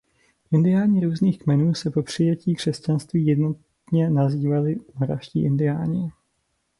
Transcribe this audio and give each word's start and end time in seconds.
Indiáni 0.51 1.05
různých 1.05 1.39
kmenů 1.39 1.73
se 1.73 1.91
po 1.91 2.03
přijetí 2.03 2.55
křesťanství 2.55 3.25
jednotně 3.25 4.09
nazývali 4.09 4.75
„moravští 4.93 5.43
indiáni“. 5.43 6.11